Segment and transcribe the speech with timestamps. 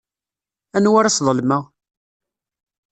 [0.75, 1.63] Anwa ara sḍelmeɣ?